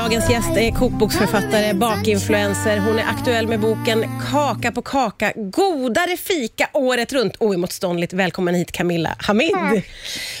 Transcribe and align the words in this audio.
Dagens 0.00 0.30
gäst 0.30 0.56
är 0.56 0.70
kokboksförfattare, 0.70 1.74
bakinfluencer. 1.74 2.78
Hon 2.78 2.98
är 2.98 3.04
aktuell 3.04 3.48
med 3.48 3.60
boken 3.60 4.04
Kaka 4.30 4.72
på 4.72 4.82
kaka, 4.82 5.32
godare 5.36 6.16
fika 6.16 6.68
året 6.72 7.12
runt. 7.12 7.36
Oemotståndligt 7.38 8.12
välkommen 8.12 8.54
hit 8.54 8.72
Camilla 8.72 9.16
Hamid. 9.18 9.52
Tack. 9.52 9.84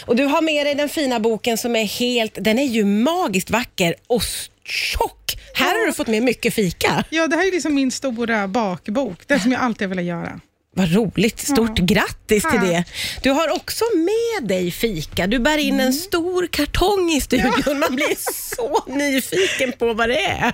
Och 0.06 0.16
du 0.16 0.24
har 0.24 0.42
med 0.42 0.66
dig 0.66 0.74
den 0.74 0.88
fina 0.88 1.20
boken 1.20 1.58
som 1.58 1.76
är 1.76 1.84
helt, 1.84 2.38
den 2.40 2.58
är 2.58 2.64
ju 2.64 2.84
magiskt 2.84 3.50
vacker 3.50 3.94
och 4.06 4.22
tjock. 4.64 5.36
Här 5.54 5.80
har 5.80 5.86
du 5.86 5.92
fått 5.92 6.08
med 6.08 6.22
mycket 6.22 6.54
fika. 6.54 7.04
Ja, 7.10 7.26
det 7.26 7.36
här 7.36 7.48
är 7.48 7.52
liksom 7.52 7.74
min 7.74 7.90
stora 7.90 8.48
bakbok, 8.48 9.18
det 9.26 9.40
som 9.40 9.52
jag 9.52 9.60
alltid 9.60 9.88
har 9.88 9.88
velat 9.88 10.04
göra. 10.04 10.40
Vad 10.76 10.92
roligt. 10.94 11.38
Stort 11.38 11.78
Ja. 11.78 11.84
grattis 11.84 12.42
till 12.50 12.60
det. 12.60 12.84
Du 13.22 13.30
har 13.30 13.48
också 13.56 13.84
med 13.94 14.48
dig 14.48 14.70
fika. 14.70 15.26
Du 15.26 15.38
bär 15.38 15.58
in 15.58 15.74
Mm. 15.74 15.86
en 15.86 15.92
stor 15.92 16.46
kartong 16.46 17.10
i 17.10 17.20
studion. 17.20 17.78
Man 17.78 17.94
blir 17.96 18.16
så 18.56 18.84
nyfiken 18.86 19.72
på 19.78 19.94
vad 19.94 20.08
det 20.08 20.20
är. 20.24 20.52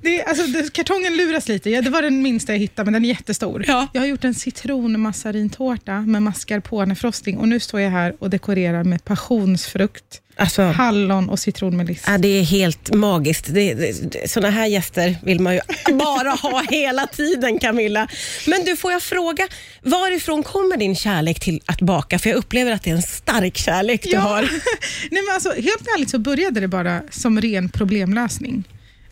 Det, 0.00 0.24
alltså, 0.24 0.46
det, 0.46 0.72
kartongen 0.72 1.16
luras 1.16 1.48
lite. 1.48 1.70
Ja, 1.70 1.82
det 1.82 1.90
var 1.90 2.02
den 2.02 2.22
minsta 2.22 2.52
jag 2.52 2.58
hittade, 2.58 2.84
men 2.84 2.92
den 2.92 3.04
är 3.04 3.08
jättestor. 3.08 3.64
Ja. 3.66 3.88
Jag 3.92 4.00
har 4.00 4.06
gjort 4.06 4.24
en 4.24 4.34
citronmassarintårta 4.34 6.00
med 6.00 6.22
mascarpone-frosting 6.22 7.36
och 7.36 7.48
nu 7.48 7.60
står 7.60 7.80
jag 7.80 7.90
här 7.90 8.14
och 8.18 8.30
dekorerar 8.30 8.84
med 8.84 9.04
passionsfrukt, 9.04 10.22
Alltså, 10.40 10.62
hallon 10.62 11.28
och 11.28 11.38
citronmeliss. 11.38 12.04
Ja, 12.06 12.18
det 12.18 12.28
är 12.28 12.42
helt 12.42 12.94
magiskt. 12.94 13.46
Det, 13.54 13.74
det, 13.74 14.30
såna 14.30 14.50
här 14.50 14.66
gäster 14.66 15.16
vill 15.22 15.40
man 15.40 15.54
ju 15.54 15.60
bara 15.92 16.30
ha 16.30 16.64
hela 16.70 17.06
tiden, 17.06 17.58
Camilla. 17.58 18.08
Men 18.46 18.64
du, 18.64 18.76
får 18.76 18.92
jag 18.92 19.02
fråga, 19.02 19.48
varifrån 19.82 20.42
kommer 20.42 20.76
din 20.76 20.96
kärlek 20.96 21.40
till 21.40 21.60
att 21.66 21.80
baka? 21.80 22.18
För 22.18 22.30
jag 22.30 22.36
upplever 22.36 22.72
att 22.72 22.82
det 22.82 22.90
är 22.90 22.94
en 22.94 23.02
stark 23.02 23.56
kärlek 23.56 24.02
du 24.10 24.16
har. 24.16 24.42
Nej, 25.10 25.22
men 25.26 25.34
alltså, 25.34 25.50
helt 25.50 25.86
ärligt 25.96 26.10
så 26.10 26.18
började 26.18 26.60
det 26.60 26.68
bara 26.68 27.02
som 27.10 27.40
ren 27.40 27.68
problemlösning. 27.68 28.64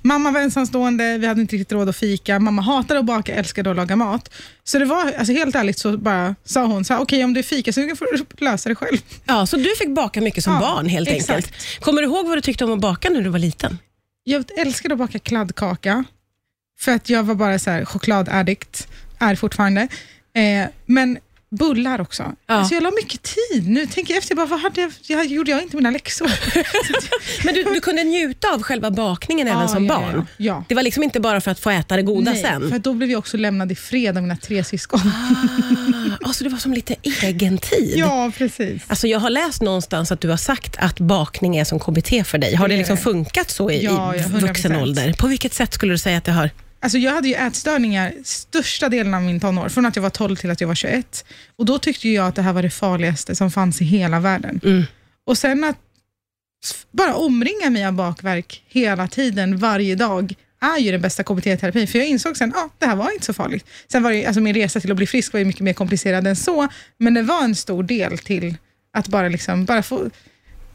Mamma 0.06 0.30
var 0.30 0.40
ensamstående, 0.40 1.18
vi 1.18 1.26
hade 1.26 1.40
inte 1.40 1.56
riktigt 1.56 1.72
råd 1.72 1.88
att 1.88 1.96
fika. 1.96 2.38
Mamma 2.38 2.62
hatade 2.62 3.00
att 3.00 3.06
baka, 3.06 3.34
älskade 3.34 3.70
att 3.70 3.76
laga 3.76 3.96
mat. 3.96 4.30
Så 4.64 4.78
det 4.78 4.84
var, 4.84 5.12
alltså 5.12 5.32
helt 5.32 5.54
ärligt 5.54 5.78
så 5.78 5.98
bara 5.98 6.34
sa 6.44 6.64
hon, 6.66 6.84
okej 6.90 7.24
om 7.24 7.34
du 7.34 7.38
är 7.40 7.44
fikasugen 7.44 7.96
får 7.96 8.06
du 8.12 8.44
lösa 8.44 8.68
det 8.68 8.74
själv. 8.74 8.98
Ja, 9.24 9.46
så 9.46 9.56
du 9.56 9.74
fick 9.78 9.88
baka 9.94 10.20
mycket 10.20 10.44
som 10.44 10.52
Ja, 10.52 10.60
barn 10.60 10.86
helt 10.88 11.08
exakt. 11.08 11.30
enkelt. 11.36 11.80
Kommer 11.80 12.02
du 12.02 12.08
ihåg 12.08 12.26
vad 12.26 12.36
du 12.36 12.40
tyckte 12.40 12.64
om 12.64 12.72
att 12.72 12.80
baka 12.80 13.10
när 13.10 13.20
du 13.20 13.30
var 13.30 13.38
liten? 13.38 13.78
Jag 14.24 14.44
älskade 14.58 14.94
att 14.94 14.98
baka 14.98 15.18
kladdkaka, 15.18 16.04
för 16.78 16.92
att 16.92 17.08
jag 17.08 17.22
var 17.22 17.34
bara 17.34 17.58
så 17.58 17.70
här 17.70 17.84
chokladaddikt, 17.84 18.88
är 19.18 19.34
fortfarande. 19.34 19.88
Eh, 20.34 20.68
men 20.86 21.18
bullar 21.50 22.00
också. 22.00 22.22
Ja. 22.46 22.54
Alltså 22.54 22.74
jag 22.74 22.82
la 22.82 22.90
mycket 23.02 23.22
tid. 23.22 23.68
Nu 23.68 23.86
tänker 23.86 24.14
jag 24.14 24.18
efter, 24.18 24.34
bara, 24.34 24.46
vad 24.46 24.60
hade 24.60 24.80
jag, 24.80 24.92
jag, 25.06 25.26
gjorde 25.26 25.50
jag 25.50 25.62
inte 25.62 25.76
mina 25.76 25.90
läxor? 25.90 26.30
Men 27.44 27.54
du, 27.54 27.62
du 27.62 27.80
kunde 27.80 28.04
njuta 28.04 28.48
av 28.54 28.62
själva 28.62 28.90
bakningen 28.90 29.48
även 29.48 29.60
Ja, 29.62 29.68
som 29.68 29.86
ja, 29.86 29.94
barn? 29.98 30.26
Ja. 30.36 30.64
Det 30.68 30.74
var 30.74 30.82
liksom 30.82 31.02
inte 31.02 31.20
bara 31.20 31.40
för 31.40 31.50
att 31.50 31.60
få 31.60 31.70
äta 31.70 31.96
det 31.96 32.02
goda 32.02 32.30
Nej, 32.32 32.42
sen? 32.42 32.70
för 32.70 32.78
då 32.78 32.94
blev 32.94 33.10
jag 33.10 33.18
också 33.18 33.36
lämnad 33.36 33.72
i 33.72 33.74
fred 33.74 34.16
av 34.16 34.22
mina 34.22 34.36
tre 34.36 34.64
syskon. 34.64 35.00
Ah, 35.00 36.26
alltså 36.26 36.44
det 36.44 36.50
var 36.50 36.58
som 36.58 36.72
lite 36.74 36.94
egen 37.22 37.58
tid? 37.58 37.92
Ja, 37.96 38.32
precis. 38.38 38.82
Alltså 38.86 39.06
jag 39.06 39.18
har 39.18 39.30
läst 39.30 39.62
någonstans 39.62 40.12
att 40.12 40.20
du 40.20 40.28
har 40.28 40.36
sagt 40.36 40.76
att 40.78 41.00
bakning 41.00 41.56
är 41.56 41.64
som 41.64 41.78
KBT 41.80 42.26
för 42.26 42.38
dig. 42.38 42.54
Har 42.54 42.68
det, 42.68 42.74
Det 42.74 42.78
liksom 42.78 42.96
funkat 42.96 43.50
så 43.50 43.70
i, 43.70 43.74
i 43.76 43.84
ja, 43.84 44.14
100%. 44.16 44.40
vuxen 44.40 44.76
ålder? 44.76 45.12
På 45.12 45.26
vilket 45.26 45.54
sätt 45.54 45.74
skulle 45.74 45.94
du 45.94 45.98
säga 45.98 46.18
att 46.18 46.24
det 46.24 46.32
har? 46.32 46.50
Alltså 46.86 46.98
jag 46.98 47.12
hade 47.12 47.28
ju 47.28 47.34
ätstörningar 47.34 48.14
största 48.24 48.88
delen 48.88 49.14
av 49.14 49.22
min 49.22 49.40
tonår, 49.40 49.68
från 49.68 49.86
att 49.86 49.96
jag 49.96 50.02
var 50.02 50.10
12 50.10 50.36
till 50.36 50.50
att 50.50 50.60
jag 50.60 50.68
var 50.68 50.74
21. 50.74 51.24
Och 51.56 51.64
Då 51.66 51.78
tyckte 51.78 52.08
jag 52.08 52.26
att 52.26 52.34
det 52.34 52.42
här 52.42 52.52
var 52.52 52.62
det 52.62 52.70
farligaste 52.70 53.34
som 53.34 53.50
fanns 53.50 53.82
i 53.82 53.84
hela 53.84 54.20
världen. 54.20 54.60
Mm. 54.64 54.82
Och 55.26 55.38
sen 55.38 55.64
att 55.64 55.76
bara 56.90 57.14
omringa 57.14 57.70
mig 57.70 57.86
av 57.86 57.92
bakverk 57.92 58.62
hela 58.68 59.08
tiden, 59.08 59.58
varje 59.58 59.94
dag, 59.94 60.34
är 60.60 60.78
ju 60.78 60.92
den 60.92 61.00
bästa 61.00 61.22
KBT-terapin. 61.22 61.86
För 61.86 61.98
jag 61.98 62.08
insåg 62.08 62.36
sen, 62.36 62.52
ja, 62.54 62.70
det 62.78 62.86
här 62.86 62.96
var 62.96 63.10
inte 63.12 63.26
så 63.26 63.32
farligt. 63.34 63.66
Sen 63.92 64.02
var 64.02 64.10
det, 64.10 64.16
ju- 64.16 64.24
alltså 64.24 64.40
min 64.40 64.54
resa 64.54 64.80
till 64.80 64.90
att 64.90 64.96
bli 64.96 65.06
frisk 65.06 65.32
var 65.32 65.38
ju 65.38 65.44
mycket 65.46 65.62
mer 65.62 65.72
komplicerad 65.72 66.26
än 66.26 66.36
så, 66.36 66.68
men 66.98 67.14
det 67.14 67.22
var 67.22 67.44
en 67.44 67.54
stor 67.54 67.82
del 67.82 68.18
till 68.18 68.54
att 68.92 69.08
bara, 69.08 69.28
liksom, 69.28 69.64
bara 69.64 69.82
få... 69.82 70.10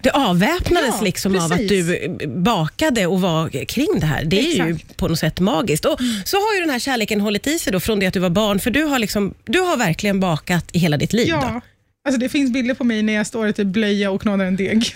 Det 0.04 0.12
avväpnades 0.12 0.96
Ja, 0.98 1.04
liksom 1.04 1.36
av 1.36 1.42
att 1.44 1.58
precis. 1.58 1.86
du 1.86 2.28
bakade 2.28 3.06
och 3.08 3.22
var 3.22 3.66
kring 3.66 4.00
det 4.00 4.06
här. 4.06 4.26
Det 4.26 4.40
är 4.40 4.66
ju 4.68 4.76
Exakt. 4.76 4.98
på 4.98 5.08
något 5.08 5.20
sätt 5.20 5.40
magiskt. 5.40 5.86
Och 5.86 6.00
Så 6.26 6.38
har 6.38 6.56
ju 6.56 6.62
den 6.62 6.70
här 6.70 6.80
kärleken 6.80 7.22
hållit 7.22 7.48
i 7.48 7.60
sig 7.60 7.74
då 7.74 7.80
från 7.80 8.00
det 8.00 8.06
att 8.08 8.14
du 8.14 8.20
var 8.20 8.30
barn, 8.30 8.60
för 8.60 8.72
du 8.72 8.84
har, 8.84 9.00
liksom, 9.00 9.34
du 9.46 9.60
har 9.60 9.78
verkligen 9.78 10.20
bakat 10.20 10.66
i 10.72 10.80
hela 10.80 10.98
ditt 10.98 11.14
liv. 11.14 11.28
Då. 11.28 11.34
Ja, 11.34 11.62
alltså 12.06 12.20
det 12.20 12.30
finns 12.30 12.52
bilder 12.54 12.74
på 12.76 12.84
mig 12.84 13.04
när 13.04 13.14
jag 13.14 13.28
står 13.28 13.48
i 13.48 13.54
typ 13.54 13.68
blöja 13.68 14.12
och 14.12 14.22
knådar 14.22 14.46
en 14.46 14.56
deg. 14.56 14.94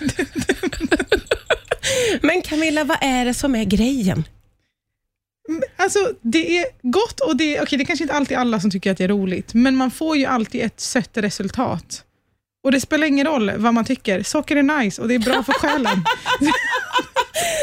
Men 2.22 2.42
Camilla, 2.42 2.84
vad 2.84 2.96
är 3.00 3.24
det 3.24 3.34
som 3.34 3.54
är 3.54 3.64
grejen? 3.64 4.24
Alltså, 5.76 5.98
det 6.22 6.58
är 6.58 6.64
gott 6.82 7.20
och 7.20 7.36
det, 7.36 7.60
okay, 7.60 7.76
det 7.76 7.82
är 7.82 7.86
kanske 7.86 8.04
inte 8.04 8.14
alltid 8.14 8.36
alla 8.36 8.60
som 8.60 8.70
tycker 8.70 8.90
att 8.90 8.98
det 8.98 9.04
är 9.04 9.08
roligt, 9.08 9.54
men 9.54 9.76
man 9.76 9.90
får 9.90 10.16
ju 10.16 10.24
alltid 10.24 10.60
ett 10.60 10.80
sött 10.80 11.10
resultat. 11.14 12.02
Och 12.66 12.72
det 12.72 12.80
spelar 12.80 13.06
ingen 13.06 13.26
roll 13.26 13.52
vad 13.56 13.74
man 13.74 13.84
tycker. 13.84 14.22
Socker 14.22 14.56
är 14.56 14.62
nice 14.62 15.02
och 15.02 15.08
det 15.08 15.14
är 15.14 15.18
bra 15.18 15.42
för 15.42 15.52
själen. 15.52 15.84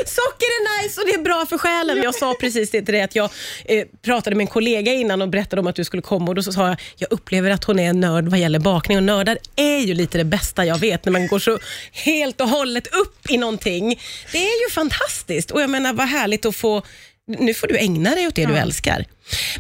Socker 0.06 0.46
är 0.46 0.84
nice 0.84 1.02
och 1.02 1.08
det 1.08 1.14
är 1.14 1.24
bra 1.24 1.46
för 1.50 1.58
själen. 1.58 2.03
Jag 2.03 2.16
sa 2.16 2.36
precis 2.40 2.72
det 2.72 2.81
till 2.81 2.94
dig 2.94 3.03
att 3.03 3.16
jag 3.16 3.30
eh, 3.66 3.86
pratade 4.02 4.36
med 4.36 4.44
en 4.44 4.47
kollega 4.47 4.94
innan 4.94 5.22
och 5.22 5.30
berättade 5.30 5.59
om 5.59 5.68
att 5.68 5.75
du 5.75 5.84
skulle 5.84 6.02
komma 6.02 6.28
och 6.28 6.36
då 6.36 6.44
så 6.44 6.53
sa 6.53 6.68
jag, 6.68 6.78
jag 6.96 7.12
upplever 7.12 7.50
att 7.50 7.63
hon 7.63 7.80
är 7.80 7.90
en 7.90 8.00
nörd 8.00 8.28
vad 8.28 8.40
gäller 8.40 8.59
bakning 8.59 8.97
och 8.97 9.03
nördar 9.03 9.38
är 9.56 9.80
ju 9.80 9.94
lite 9.94 10.18
det 10.18 10.24
bästa 10.24 10.66
jag 10.66 10.78
vet 10.78 11.06
när 11.06 11.12
man 11.12 11.28
går 11.28 11.40
så 11.40 11.59
helt 11.92 12.42
och 12.42 12.50
hållet 12.50 12.88
upp 12.88 13.31
i 13.31 13.38
någonting. 13.38 14.00
Det 14.31 14.38
är 14.38 14.63
ju 14.63 14.74
fantastiskt 14.74 15.52
och 15.52 15.62
jag 15.62 15.69
menar 15.69 15.94
vad 15.94 16.08
härligt 16.08 16.46
att 16.46 16.56
få 16.56 16.84
nu 17.28 17.54
får 17.54 17.68
du 17.68 17.78
ägna 17.78 18.10
dig 18.16 18.28
åt 18.28 18.36
det 18.36 18.46
du 18.46 18.54
Ja. 18.54 18.60
älskar. 18.60 19.06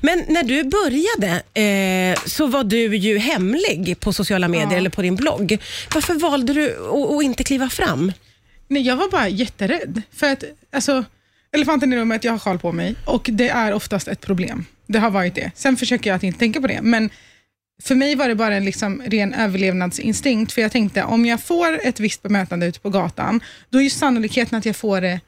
Men 0.01 0.25
när 0.27 0.43
du 0.43 0.63
började 0.63 1.41
eh, 2.13 2.19
så 2.25 2.47
var 2.47 2.63
du 2.63 2.95
ju 2.95 3.17
hemlig 3.17 3.99
på 3.99 4.13
sociala 4.13 4.47
medier 4.47 4.71
Ja. 4.71 4.77
eller 4.77 4.89
på 4.89 5.01
din 5.01 5.15
blogg. 5.15 5.57
Varför 5.93 6.13
valde 6.13 6.53
du 6.53 6.75
att 6.87 7.11
att 7.17 7.23
inte 7.23 7.43
kliva 7.43 7.69
fram? 7.69 8.11
Nej, 8.67 8.81
jag 8.81 8.95
var 8.95 9.09
bara 9.09 9.27
jätterädd. 9.29 10.01
För 10.13 10.31
att, 10.31 10.43
alltså, 10.71 11.05
elefanten 11.51 11.93
i 11.93 11.95
rummet, 11.97 12.23
jag 12.23 12.31
har 12.31 12.39
sjal 12.39 12.59
på 12.59 12.71
mig 12.71 12.95
och 13.05 13.29
det 13.31 13.49
är 13.49 13.73
oftast 13.73 14.07
ett 14.07 14.21
problem. 14.21 14.65
Det 14.87 14.99
har 14.99 15.09
varit 15.09 15.35
det. 15.35 15.51
Sen 15.55 15.77
försöker 15.77 16.09
jag 16.09 16.17
att 16.17 16.23
inte 16.23 16.39
tänka 16.39 16.61
på 16.61 16.67
det, 16.67 16.79
men 16.81 17.09
för 17.83 17.95
mig 17.95 18.15
var 18.15 18.27
det 18.27 18.35
bara 18.35 18.55
en 18.55 18.65
liksom 18.65 19.01
ren 19.05 19.33
överlevnadsinstinkt, 19.33 20.51
för 20.53 20.61
jag 20.61 20.71
tänkte 20.71 21.03
om 21.03 21.25
jag 21.25 21.41
får 21.43 21.79
ett 21.87 21.99
visst 21.99 22.21
bemötande 22.23 22.65
ute 22.65 22.79
på 22.79 22.89
gatan, 22.89 23.39
då 23.69 23.79
är 23.79 23.83
ju 23.83 23.89
sannolikheten 23.89 24.57
att 24.59 24.65
jag 24.65 24.75
får 24.75 25.01
det 25.01 25.19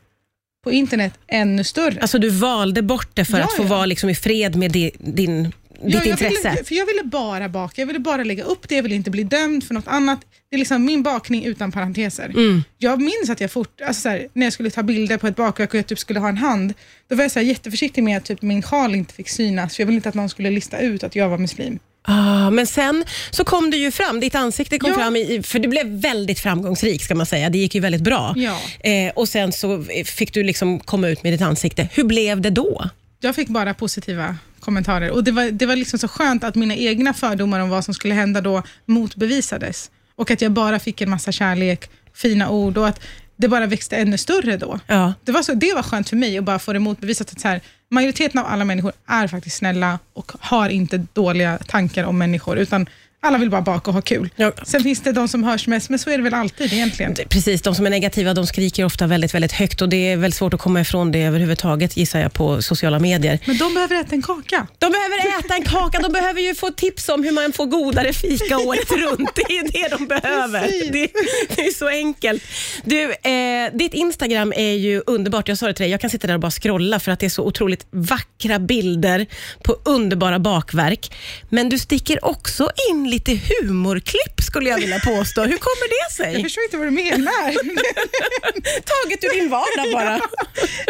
på 0.66 0.72
internet 0.72 1.14
ännu 1.28 1.64
större. 1.64 2.02
Alltså 2.02 2.20
du 2.20 2.30
valde 2.30 2.82
bort 2.82 3.10
det 3.14 3.26
för 3.26 3.38
Ja, 3.38 3.44
att 3.44 3.54
få 3.54 3.64
ja. 3.64 3.68
vara 3.68 3.86
liksom 3.86 4.10
i 4.10 4.16
fred 4.16 4.56
med 4.56 4.72
di, 4.72 4.92
din, 5.00 5.44
ditt 5.44 5.54
Ja, 5.84 6.00
jag 6.00 6.08
intresse? 6.08 6.50
Ville, 6.50 6.64
för 6.64 6.76
jag 6.76 6.86
ville 6.86 7.04
bara 7.04 7.50
baka, 7.50 7.82
jag 7.82 7.86
ville 7.88 8.00
bara 8.00 8.24
lägga 8.24 8.44
upp 8.44 8.70
det, 8.70 8.76
jag 8.76 8.84
ville 8.84 8.96
inte 8.96 9.12
bli 9.12 9.24
dömd 9.24 9.64
för 9.64 9.74
något 9.74 9.88
annat. 9.88 10.20
Det 10.50 10.56
är 10.56 10.58
liksom 10.60 10.86
min 10.86 11.04
bakning 11.04 11.46
utan 11.46 11.72
parenteser. 11.72 12.26
Mm. 12.30 12.64
Jag 12.78 13.02
minns 13.02 13.30
att 13.30 13.42
jag 13.42 13.52
fort, 13.52 13.82
alltså 13.82 14.02
så 14.02 14.10
här, 14.10 14.28
när 14.34 14.46
jag 14.46 14.54
skulle 14.54 14.70
ta 14.70 14.84
bilder 14.84 15.18
på 15.18 15.28
ett 15.28 15.36
bakverk 15.36 15.70
och 15.74 15.80
jag 15.80 15.88
typ 15.88 16.00
skulle 16.00 16.20
ha 16.20 16.30
en 16.30 16.38
hand, 16.38 16.74
då 17.08 17.16
var 17.16 17.24
jag 17.24 17.32
så 17.32 17.40
här 17.40 17.46
jätteförsiktig 17.46 18.04
med 18.04 18.18
att 18.18 18.26
typ 18.26 18.42
min 18.42 18.62
sjal 18.62 18.96
inte 18.96 19.14
fick 19.14 19.30
synas, 19.30 19.76
för 19.76 19.84
jag 19.84 19.86
ville 19.88 19.96
inte 19.96 20.10
att 20.10 20.16
någon 20.16 20.30
skulle 20.30 20.50
lista 20.52 20.80
ut 20.80 21.04
att 21.04 21.16
jag 21.16 21.30
var 21.30 21.38
muslim. 21.38 21.80
Ah, 22.08 22.50
men 22.50 22.68
sen 22.68 23.06
så 23.32 23.44
kom 23.46 23.70
du 23.72 23.78
ju 23.78 23.92
fram, 23.92 24.20
ditt 24.20 24.36
ansikte 24.36 24.80
kom 24.80 24.90
Ja. 24.90 24.96
fram, 24.96 25.16
i, 25.16 25.42
för 25.44 25.60
du 25.60 25.68
blev 25.68 25.88
väldigt 25.88 26.40
framgångsrik 26.40 27.04
ska 27.04 27.16
man 27.16 27.26
säga. 27.26 27.50
Det 27.50 27.58
gick 27.58 27.76
ju 27.76 27.82
väldigt 27.82 28.02
bra. 28.02 28.34
Ja. 28.38 28.60
Eh, 28.90 29.12
och 29.16 29.30
sen 29.30 29.52
så 29.52 29.84
fick 30.06 30.34
du 30.34 30.44
liksom 30.44 30.80
komma 30.80 31.08
ut 31.08 31.24
med 31.24 31.34
ditt 31.34 31.42
ansikte. 31.42 31.90
Hur 31.94 32.04
blev 32.04 32.42
det 32.42 32.50
då? 32.50 32.90
Jag 33.20 33.36
fick 33.36 33.48
bara 33.48 33.74
positiva 33.74 34.36
kommentarer 34.60 35.12
och 35.12 35.24
det 35.24 35.32
var, 35.32 35.52
det 35.52 35.66
var 35.66 35.76
liksom 35.76 36.00
så 36.00 36.08
skönt 36.08 36.44
att 36.44 36.56
mina 36.56 36.76
egna 36.76 37.14
fördomar 37.14 37.60
om 37.60 37.70
vad 37.70 37.86
som 37.86 37.94
skulle 37.94 38.14
hända 38.14 38.42
då 38.42 38.64
motbevisades. 38.86 39.92
Och 40.16 40.32
att 40.32 40.42
jag 40.42 40.52
bara 40.52 40.80
fick 40.80 41.02
en 41.02 41.10
massa 41.10 41.32
kärlek, 41.32 41.90
fina 42.14 42.50
ord 42.50 42.78
och 42.78 42.88
att 42.88 43.00
det 43.38 43.48
bara 43.48 43.66
växte 43.66 43.96
ännu 43.96 44.18
större 44.18 44.58
då. 44.58 44.80
Ja. 44.88 45.14
Det 45.24 45.32
var, 45.32 45.44
så, 45.44 45.54
det 45.54 45.74
var 45.74 45.84
skönt 45.84 46.10
för 46.10 46.16
mig 46.16 46.38
att 46.38 46.44
bara 46.44 46.60
få 46.60 46.74
det 46.74 46.80
motbevisat 46.80 47.32
att 47.32 47.40
så 47.40 47.48
här, 47.48 47.62
majoriteten 47.90 48.40
av 48.40 48.46
alla 48.46 48.66
människor 48.66 48.94
är 49.08 49.28
faktiskt 49.28 49.58
snälla 49.58 50.00
och 50.14 50.32
har 50.40 50.70
inte 50.70 50.98
dåliga 51.14 51.58
tankar 51.58 52.04
om 52.04 52.18
människor, 52.18 52.58
utan 52.58 52.90
alla 53.26 53.38
vill 53.38 53.50
bara 53.50 53.62
baka 53.62 53.92
och 53.92 53.94
ha 53.94 54.02
kul. 54.02 54.30
Ja. 54.36 54.52
Sen 54.64 54.84
finns 54.84 55.02
det 55.02 55.12
de 55.12 55.28
som 55.28 55.44
hörs 55.44 55.68
mest, 55.68 55.90
men 55.90 56.00
så 56.00 56.10
är 56.10 56.18
det 56.18 56.24
väl 56.24 56.34
alltid 56.34 56.74
egentligen. 56.74 57.16
Precis, 57.30 57.62
de 57.62 57.76
som 57.76 57.86
är 57.86 57.90
negativa 57.90 58.34
de 58.34 58.48
skriker 58.48 58.86
ofta 58.86 59.08
väldigt, 59.08 59.34
väldigt 59.34 59.52
högt 59.52 59.82
och 59.82 59.90
det 59.90 60.12
är 60.12 60.18
väl 60.18 60.34
svårt 60.34 60.54
att 60.54 60.60
komma 60.60 60.82
ifrån 60.82 61.12
det 61.12 61.24
överhuvudtaget 61.24 61.98
gissar 61.98 62.20
jag 62.20 62.34
på 62.34 62.62
sociala 62.62 63.00
medier. 63.00 63.40
Men 63.46 63.58
de 63.58 63.74
behöver 63.74 63.96
äta 63.96 64.16
en 64.16 64.22
kaka. 64.22 64.68
De 64.78 64.92
behöver 64.92 65.40
äta 65.40 65.56
en 65.56 65.64
kaka, 65.64 66.00
de 66.00 66.12
behöver 66.12 66.42
ju 66.42 66.56
få 66.56 66.70
tips 66.70 67.10
om 67.10 67.24
hur 67.24 67.32
man 67.32 67.54
får 67.54 67.66
godare 67.66 68.14
fika 68.14 68.58
året 68.58 68.92
runt. 68.92 69.36
Det 69.36 69.42
är 69.42 69.72
det 69.72 69.98
de 69.98 70.08
behöver. 70.08 70.92
Det, 70.92 71.08
det 71.56 71.62
är 71.68 71.74
så 71.74 71.88
enkelt. 71.88 72.44
Du, 72.84 73.04
eh, 73.04 73.74
ditt 73.74 73.94
Instagram 73.94 74.54
är 74.56 74.74
ju 74.74 75.02
underbart. 75.06 75.48
Jag 75.48 75.58
sa 75.58 75.68
det 75.68 75.74
till 75.74 75.84
dig, 75.84 75.92
jag 75.92 76.02
kan 76.02 76.10
sitta 76.10 76.28
där 76.28 76.34
och 76.34 76.40
bara 76.40 76.52
scrolla 76.52 77.00
för 77.00 77.12
att 77.12 77.20
det 77.20 77.26
är 77.26 77.30
så 77.30 77.44
otroligt 77.44 77.88
vackra 77.92 78.60
bilder 78.60 79.26
på 79.64 79.78
underbara 79.86 80.40
bakverk. 80.40 81.12
Men 81.50 81.70
du 81.70 81.80
sticker 81.80 82.26
också 82.26 82.70
in 82.90 83.10
lite 83.16 83.40
humorklipp 83.50 84.42
skulle 84.42 84.70
jag 84.70 84.78
vilja 84.80 85.00
påstå. 85.00 85.42
Hur 85.42 85.58
kommer 85.58 85.90
det 85.90 86.02
Jag 86.06 86.34
sig? 86.34 86.44
förstår 86.44 86.64
inte 86.64 86.78
vad 86.78 86.88
du 86.88 86.92
menar. 86.92 87.48
Taget 88.92 89.24
ur 89.24 89.40
din 89.40 89.50
vardag 89.50 89.94
bara. 89.94 90.20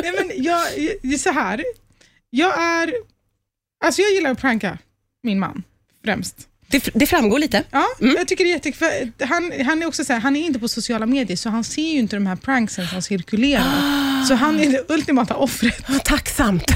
Nej, 0.04 0.14
men 0.18 0.44
jag, 0.44 0.62
jag, 1.02 1.20
så 1.20 1.32
här. 1.32 1.64
Jag 2.30 2.62
är... 2.64 2.94
Alltså 3.86 4.02
jag 4.02 4.12
gillar 4.12 4.32
att 4.32 4.42
pranka 4.42 4.78
min 5.24 5.40
man 5.40 5.64
främst. 6.06 6.36
Det, 6.68 6.90
det 6.94 7.06
framgår 7.08 7.40
lite. 7.40 7.64
Ja, 7.72 7.86
jag 8.00 8.28
tycker 8.28 8.44
det 8.44 8.50
är 8.50 8.54
jättekul. 8.54 9.12
Han, 9.20 9.52
han 9.66 9.82
är 9.82 9.86
också 9.86 10.06
så 10.06 10.14
här, 10.14 10.20
han 10.20 10.36
är 10.36 10.46
inte 10.46 10.60
på 10.60 10.68
sociala 10.68 11.06
medier, 11.06 11.38
så 11.38 11.50
han 11.50 11.64
ser 11.64 11.82
ju 11.82 12.00
inte 12.00 12.16
de 12.16 12.26
här 12.26 12.36
pranksen 12.36 12.88
som 12.88 13.02
cirkulerar. 13.02 14.26
Så 14.28 14.34
han 14.34 14.60
är 14.60 14.72
det 14.72 14.94
ultimata 14.94 15.36
offret. 15.36 15.84
Ah, 15.90 16.00
tacksamt. 16.00 16.72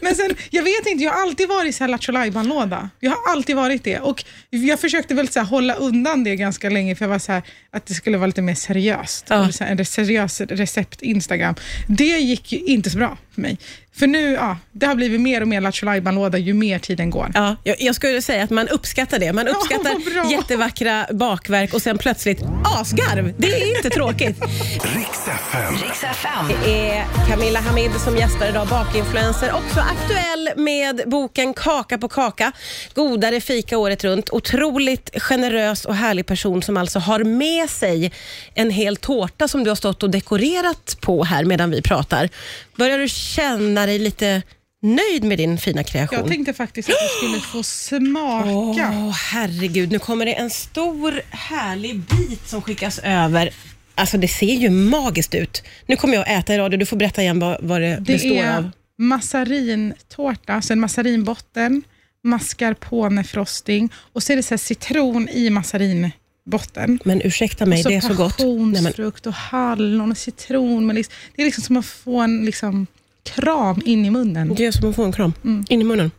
Men 0.00 0.14
sen, 0.14 0.34
jag 0.50 0.62
vet 0.62 0.86
inte, 0.86 1.04
jag 1.04 1.12
har 1.12 1.22
alltid 1.22 1.48
varit 1.48 1.74
så 1.74 1.84
här 1.84 1.88
Lattjo 1.88 2.12
Jag 3.00 3.10
har 3.10 3.32
alltid 3.32 3.56
varit 3.56 3.84
det. 3.84 3.98
Och 3.98 4.24
jag 4.50 4.80
försökte 4.80 5.14
väl 5.14 5.28
så 5.28 5.40
här, 5.40 5.46
hålla 5.46 5.74
undan 5.74 6.24
det 6.24 6.36
ganska 6.36 6.70
länge, 6.70 6.96
för 6.96 7.04
jag 7.04 7.10
var 7.10 7.18
så 7.18 7.32
här, 7.32 7.42
att 7.70 7.86
det 7.86 7.94
skulle 7.94 8.18
vara 8.18 8.26
lite 8.26 8.42
mer 8.42 8.54
seriöst. 8.54 9.26
Ja. 9.28 9.50
En 9.60 9.84
seriös 9.84 10.40
recept-Instagram. 10.40 11.54
Det 11.88 12.04
gick 12.04 12.52
ju 12.52 12.58
inte 12.58 12.90
så 12.90 12.98
bra 12.98 13.18
för 13.34 13.40
mig. 13.40 13.58
För 13.96 14.06
nu, 14.06 14.32
ja, 14.32 14.56
det 14.72 14.86
har 14.86 14.94
blivit 14.94 15.20
mer 15.20 15.40
och 15.40 15.48
mer 15.48 15.60
Lattjo 15.60 16.10
låda 16.12 16.38
ju 16.38 16.54
mer 16.54 16.78
tiden 16.78 17.10
går. 17.10 17.30
Ja, 17.34 17.56
jag, 17.64 17.76
jag 17.80 17.94
skulle 17.94 18.22
säga 18.22 18.42
att 18.44 18.50
man 18.50 18.68
uppskattar 18.68 19.18
det. 19.18 19.32
Man 19.32 19.46
Ja, 19.46 19.52
uppskattar 19.52 20.14
bra. 20.22 20.30
jättevackra 20.32 21.06
bakverk 21.12 21.74
och 21.74 21.82
sen 21.82 21.98
plötsligt 21.98 22.42
asgarv. 22.64 23.34
Det 23.38 23.46
är 23.62 23.76
inte 23.76 23.90
tråkigt. 23.90 24.40
Riks 24.96 25.28
FM. 25.28 25.74
Riks 25.82 26.04
FM. 26.04 26.48
Det 26.64 26.88
är 26.90 27.04
Camilla 27.28 27.60
Hamid 27.60 27.90
som 28.04 28.16
gästar 28.16 28.48
idag, 28.48 28.68
bakinfluencer. 28.68 29.52
Också 29.52 29.80
aktuell 29.80 30.50
med 30.56 31.02
boken 31.06 31.54
Kaka 31.54 31.98
på 31.98 32.08
kaka. 32.08 32.52
Godare 32.94 33.40
fika 33.40 33.78
året 33.78 34.04
runt. 34.04 34.30
Otroligt 34.30 35.10
generös 35.22 35.84
och 35.84 35.94
härlig 35.94 36.26
person 36.26 36.62
som 36.62 36.76
alltså 36.76 36.98
har 36.98 37.24
med 37.24 37.70
sig 37.70 38.12
en 38.54 38.70
hel 38.70 38.96
tårta 38.96 39.48
som 39.48 39.64
du 39.64 39.70
har 39.70 39.74
stått 39.76 40.02
och 40.02 40.10
dekorerat 40.10 40.96
på 41.00 41.24
här 41.24 41.44
medan 41.44 41.70
vi 41.70 41.82
pratar. 41.82 42.28
Börjar 42.76 42.98
du 42.98 43.08
känna 43.08 43.83
dig 43.86 43.98
lite 43.98 44.42
nöjd 44.82 45.24
med 45.24 45.38
din 45.38 45.58
fina 45.58 45.84
kreation? 45.84 46.18
Jag 46.18 46.28
tänkte 46.28 46.52
faktiskt 46.52 46.88
att 46.88 46.94
du 47.20 47.26
skulle 47.26 47.40
få 47.40 47.62
smaka. 47.62 48.90
Åh, 48.92 49.10
herregud. 49.12 49.92
Nu 49.92 49.98
kommer 49.98 50.26
det 50.26 50.34
en 50.34 50.50
stor 50.50 51.20
härlig 51.30 52.00
bit 52.00 52.48
som 52.48 52.62
skickas 52.62 52.98
över. 53.04 53.50
Alltså 53.94 54.18
det 54.18 54.28
ser 54.28 54.54
ju 54.54 54.70
magiskt 54.70 55.34
ut. 55.34 55.62
Nu 55.86 55.96
kommer 55.96 56.14
jag 56.14 56.22
att 56.22 56.28
äta 56.44 56.54
i 56.54 56.58
radio. 56.58 56.78
Du 56.78 56.86
får 56.86 56.96
berätta 56.96 57.22
igen 57.22 57.38
vad, 57.38 57.56
vad 57.60 57.80
det, 57.80 57.96
Det 57.96 58.00
består 58.12 58.36
är 58.36 58.56
av. 58.58 58.70
massarintårta, 58.98 60.52
alltså 60.54 60.72
en 60.72 60.80
massarinbotten, 60.80 61.82
mascarponefrosting 62.24 63.92
och 64.12 64.22
så 64.22 64.32
är 64.32 64.36
det 64.36 64.42
så 64.42 64.58
citron 64.58 65.28
i 65.28 65.50
massarinbotten. 65.50 66.98
Men 67.04 67.22
ursäkta 67.24 67.66
mig, 67.66 67.84
och 67.84 67.90
det 67.90 67.96
är 67.96 68.00
så 68.00 68.14
gott. 68.14 68.38
Men, 68.38 68.72
passionsfrukt 68.74 69.26
och 69.26 69.32
hallon 69.34 70.10
och 70.10 70.18
citron. 70.18 70.86
Men 70.86 70.96
liksom, 70.96 71.14
det 71.36 71.42
är 71.42 71.46
liksom 71.46 71.64
som 71.64 71.76
att 71.76 71.86
få 71.86 72.20
en 72.20 72.44
liksom, 72.44 72.86
kram 73.24 73.82
in 73.84 74.04
i 74.04 74.10
munnen. 74.10 74.54
det 74.54 74.66
är 74.66 74.72
som 74.72 74.90
att 74.90 74.96
få 74.96 75.04
en 75.04 75.12
kram 75.12 75.32
Mm. 75.44 75.64
in 75.68 75.80
i 75.80 75.84
munnen. 75.84 76.10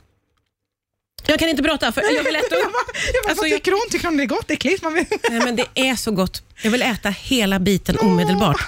Jag 1.27 1.39
kan 1.39 1.49
inte 1.49 1.63
prata 1.63 1.91
för 1.91 2.01
jag 2.01 2.23
vill 2.23 2.35
äta 2.35 2.45
jag 2.51 2.59
upp. 2.65 2.73
bara, 2.73 2.83
jag 3.13 3.23
bara, 3.23 3.29
Alltså, 3.29 3.45
jag- 3.45 3.57
tycker 3.57 3.71
hon? 3.71 3.81
Tycker 3.91 4.05
hon 4.07 4.17
det 4.17 4.23
är 4.23 4.27
gott? 4.27 4.81
Man 4.83 4.93
vill... 4.93 5.05
Nej, 5.29 5.39
men 5.39 5.55
det 5.55 5.65
är 5.75 5.95
så 5.95 6.11
gott. 6.11 6.43
Jag 6.63 6.71
vill 6.71 6.81
äta 6.81 7.09
hela 7.09 7.59
biten 7.59 7.97
omedelbart. 7.99 8.61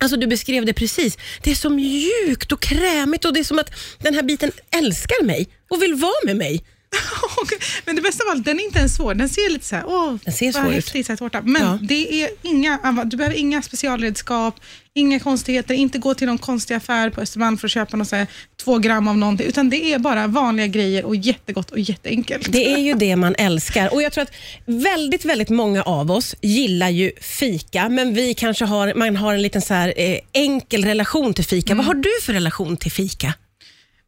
Alltså 0.00 0.16
Du 0.16 0.26
beskrev 0.26 0.66
det 0.66 0.72
precis. 0.72 1.18
Det 1.42 1.50
är 1.50 1.54
så 1.54 1.70
mjukt 1.70 2.52
och 2.52 2.60
krämigt 2.60 3.24
och 3.24 3.32
det 3.32 3.40
är 3.40 3.44
som 3.44 3.58
att 3.58 3.70
den 3.98 4.14
här 4.14 4.22
biten 4.22 4.52
älskar 4.70 5.24
mig 5.24 5.48
och 5.70 5.82
vill 5.82 5.94
vara 5.94 6.12
med 6.24 6.36
mig. 6.36 6.64
Men 7.84 7.96
det 7.96 8.02
bästa 8.02 8.24
av 8.24 8.30
allt, 8.30 8.44
den 8.44 8.60
är 8.60 8.64
inte 8.64 8.78
ens 8.78 8.94
svår. 8.94 9.14
Den 9.14 9.28
ser 9.28 9.50
lite 9.50 9.64
så 9.64 9.76
här, 9.76 9.84
åh, 9.86 10.16
Den 10.24 10.34
ser 10.34 10.52
vad 10.52 10.62
här 10.62 11.16
tårta. 11.16 11.42
Men 11.42 11.62
Ja. 11.62 11.78
det 11.82 12.22
är 12.22 12.30
inga, 12.42 13.04
du 13.04 13.16
behöver 13.16 13.36
inga 13.36 13.62
specialredskap, 13.62 14.60
inga 14.94 15.20
konstigheter, 15.20 15.74
inte 15.74 15.98
gå 15.98 16.14
till 16.14 16.26
någon 16.26 16.38
konstig 16.38 16.74
affär 16.74 17.10
på 17.10 17.20
Östermalm 17.20 17.58
för 17.58 17.66
att 17.68 17.72
köpa 17.72 17.96
någon 17.96 18.06
så 18.06 18.16
här, 18.16 18.26
två 18.64 18.78
gram 18.78 19.08
av 19.08 19.16
någonting, 19.18 19.46
utan 19.46 19.70
det 19.70 19.92
är 19.92 19.98
bara 19.98 20.26
vanliga 20.26 20.66
grejer 20.66 21.04
och 21.04 21.16
jättegott 21.16 21.70
och 21.70 21.78
jätteenkelt. 21.78 22.52
Det 22.52 22.72
är 22.72 22.78
ju 22.78 22.94
det 22.98 23.16
man 23.16 23.34
älskar. 23.38 23.94
Och 23.94 24.02
Jag 24.02 24.12
tror 24.12 24.22
att 24.22 24.32
väldigt, 24.66 25.24
väldigt 25.24 25.48
många 25.48 25.82
av 25.82 26.10
oss 26.10 26.34
gillar 26.40 26.88
ju 26.90 27.12
fika, 27.20 27.88
men 27.88 28.14
vi 28.14 28.34
kanske 28.34 28.64
har, 28.64 28.94
man 28.94 29.16
har 29.16 29.34
en 29.34 29.42
liten 29.42 29.62
så 29.62 29.74
här, 29.74 29.94
eh, 29.96 30.18
enkel 30.32 30.84
relation 30.84 31.34
till 31.34 31.44
fika. 31.44 31.74
Vad 31.74 31.86
har 31.86 31.94
du 31.94 32.10
för 32.22 32.32
relation 32.32 32.76
till 32.76 32.92
fika? 32.92 33.34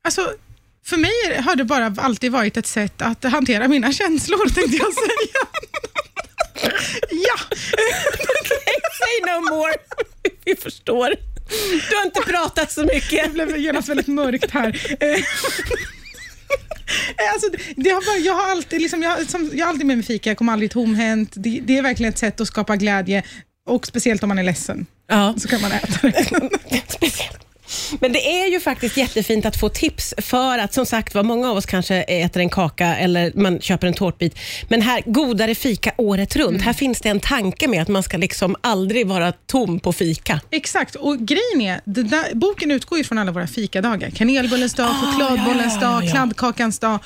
Alltså, 0.07 0.31
för 0.87 0.97
mig 0.97 1.41
har 1.45 1.57
det 1.57 1.65
bara 1.65 1.95
alltid 1.99 2.33
varit 2.33 2.57
ett 2.57 2.67
sätt 2.67 3.03
att 3.03 3.25
hantera 3.25 3.69
mina 3.69 3.93
känslor, 3.93 4.49
tänkte 4.49 4.77
jag 4.77 4.95
säga. 4.95 5.47
ja, 7.11 7.57
Say 8.99 9.33
no 9.33 9.41
more. 9.55 9.73
Vi 10.45 10.57
förstår. 10.57 11.15
Du 11.91 11.97
har 11.97 12.05
inte 12.05 12.21
pratat 12.21 12.73
så 12.73 12.83
mycket. 12.85 13.25
det 13.25 13.31
blev 13.31 13.59
genast 13.59 13.89
väldigt 13.89 14.07
mörkt 14.07 14.51
här. 14.51 14.97
Eh, 15.01 15.25
Alltså, 17.33 17.49
det- 17.77 17.91
har 17.91 18.01
bara, 18.07 18.17
jag, 18.19 18.35
har 18.35 18.51
alltid, 18.51 18.81
liksom, 18.83 19.03
jag, 19.03 19.31
som, 19.31 19.51
jag 19.55 19.67
har 19.67 19.71
alltid 19.71 19.87
med 19.87 19.97
mig 19.97 20.07
fika, 20.07 20.31
jag 20.31 20.37
kommer 20.39 20.53
aldrig 20.53 20.71
tomhänt. 20.71 21.33
Det, 21.37 21.61
det 21.65 21.79
är 21.79 21.83
verkligen 21.83 22.13
ett 22.13 22.19
sätt 22.19 22.41
att 22.41 22.49
skapa 22.49 22.77
glädje 22.77 23.23
och 23.69 23.87
speciellt 23.87 24.23
om 24.23 24.29
man 24.29 24.39
är 24.39 24.43
ledsen, 24.43 24.87
Ja. 25.09 25.35
så 25.39 25.49
kan 25.49 25.61
man 25.63 25.73
äta 25.73 26.09
det. 26.09 26.25
Speciellt. 26.89 27.39
Men 28.01 28.13
det 28.13 28.43
är 28.43 28.51
ju 28.51 28.61
faktiskt 28.61 28.97
jättefint 28.97 29.47
att 29.47 29.61
få 29.61 29.69
tips 29.69 30.15
för 30.19 30.59
att 30.59 30.75
som 30.75 30.87
sagt 30.87 31.15
var 31.15 31.23
många 31.23 31.51
av 31.51 31.57
oss 31.57 31.67
kanske 31.67 32.03
äter 32.03 32.41
en 32.41 32.51
kaka 32.51 32.97
eller 32.97 33.33
man 33.35 33.61
köper 33.61 33.87
en 33.87 33.95
tårtbit. 33.95 34.39
Men 34.69 34.83
här, 34.83 35.03
godare 35.07 35.55
fika 35.55 35.93
året 35.97 36.37
runt. 36.37 36.63
Här 36.63 36.73
finns 36.73 37.01
det 37.01 37.09
en 37.09 37.21
tanke 37.21 37.69
med 37.69 37.83
att 37.83 37.89
man 37.89 38.03
ska 38.03 38.17
liksom 38.17 38.57
aldrig 38.61 39.07
vara 39.07 39.33
tom 39.33 39.81
på 39.81 39.93
fika. 39.93 40.41
Exakt, 40.51 40.95
och 40.95 41.19
grejen 41.19 41.61
är, 41.61 41.81
där, 41.85 42.35
boken 42.35 42.71
utgår 42.71 42.99
ju 42.99 43.05
från 43.05 43.19
alla 43.19 43.33
våra 43.33 43.47
fikadagar. 43.47 44.11
Kanelbullens 44.11 44.75
dag, 44.75 44.91
chokladbollens 44.95 45.75
ja, 45.75 45.81
ja, 45.81 45.95
ja, 45.95 46.01
dag, 46.01 46.11
kladdkakans 46.11 46.79
dag. 46.79 46.99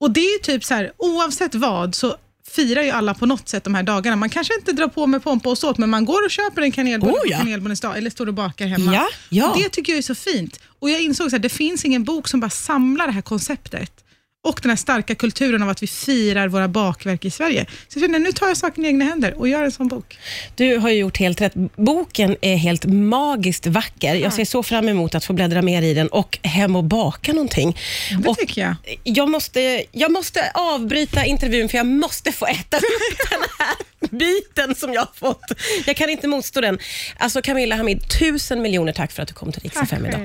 Och 0.00 0.10
det 0.10 0.20
är 0.20 0.42
typ 0.42 0.64
så 0.64 0.74
här, 0.74 0.92
oavsett 0.96 1.54
vad 1.54 1.94
så 1.94 2.16
firar 2.48 2.82
ju 2.82 2.90
alla 2.90 3.14
på 3.14 3.26
något 3.26 3.48
sätt 3.48 3.64
de 3.64 3.74
här 3.74 3.82
dagarna. 3.82 4.16
Man 4.16 4.30
kanske 4.30 4.54
inte 4.54 4.72
drar 4.72 4.88
på 4.88 5.06
med 5.06 5.22
pompa 5.24 5.50
och 5.50 5.58
såt, 5.58 5.78
men 5.78 5.90
man 5.90 6.04
går 6.04 6.24
och 6.24 6.30
köper 6.30 6.62
en 6.62 6.72
kanelbulle 6.72 7.12
Oh, 7.12 7.20
ja. 7.30 7.38
kanelbullens 7.38 7.80
dag, 7.80 7.98
eller 7.98 8.10
står 8.10 8.26
och 8.26 8.34
bakar 8.34 8.66
hemma. 8.66 8.94
Ja, 8.94 9.08
ja. 9.28 9.54
Det 9.56 9.68
tycker 9.68 9.92
jag 9.92 9.98
är 9.98 10.02
så 10.02 10.14
fint. 10.14 10.60
Och 10.78 10.90
jag 10.90 11.02
insåg 11.02 11.34
att 11.34 11.42
det 11.42 11.48
finns 11.48 11.84
ingen 11.84 12.04
bok 12.04 12.28
som 12.28 12.40
bara 12.40 12.50
samlar 12.50 13.06
det 13.06 13.12
här 13.12 13.22
konceptet 13.22 14.03
och 14.44 14.58
den 14.62 14.70
här 14.70 14.76
starka 14.76 15.14
kulturen 15.14 15.62
av 15.62 15.68
att 15.68 15.82
vi 15.82 15.86
firar 15.86 16.48
våra 16.48 16.68
bakverk 16.68 17.24
i 17.24 17.30
Sverige. 17.30 17.66
Så 17.88 17.98
jag 17.98 18.02
känner, 18.02 18.18
nu 18.18 18.32
tar 18.32 18.46
jag 18.48 18.56
saken 18.56 18.84
i 18.84 18.88
egna 18.88 19.04
händer 19.04 19.34
och 19.38 19.48
gör 19.48 19.64
en 19.64 19.72
sån 19.72 19.88
bok. 19.88 20.18
Du 20.56 20.76
har 20.78 20.90
gjort 20.90 21.16
helt 21.18 21.40
rätt. 21.40 21.54
Boken 21.76 22.36
är 22.40 22.56
helt 22.56 22.84
magiskt 22.84 23.66
vacker. 23.66 24.14
Jag 24.14 24.32
ser 24.32 24.44
så 24.44 24.62
fram 24.62 24.88
emot 24.88 25.14
att 25.14 25.24
få 25.24 25.32
bläddra 25.32 25.62
mer 25.62 25.82
i 25.82 25.94
den 25.94 26.08
och 26.08 26.38
hem 26.42 26.76
och 26.76 26.84
baka 26.84 27.32
någonting. 27.32 27.76
Det 28.22 28.28
Och 28.28 28.36
tycker 28.38 28.60
jag. 28.62 28.74
jag, 29.04 29.30
måste, 29.30 29.84
jag 29.92 30.12
måste 30.12 30.50
avbryta 30.54 31.24
intervjun 31.24 31.68
för 31.68 31.76
jag 31.78 31.86
måste 31.86 32.32
få 32.32 32.46
äta 32.46 32.76
upp 32.76 32.82
den 33.30 33.40
här 33.58 33.74
biten 34.18 34.74
som 34.74 34.92
jag 34.92 35.00
har 35.00 35.08
fått. 35.14 35.52
Jag 35.86 35.96
kan 35.96 36.10
inte 36.10 36.28
motstå 36.28 36.60
den. 36.60 36.78
Alltså 37.18 37.42
Camilla 37.42 37.76
Hamid, 37.76 38.00
tusen 38.18 38.62
miljoner 38.62 38.92
tack 38.92 39.12
för 39.12 39.22
att 39.22 39.28
du 39.28 39.34
kom 39.34 39.52
till 39.52 39.70
Tack 39.70 39.82
FM 39.82 39.98
idag. 40.06 40.12
själv. 40.12 40.22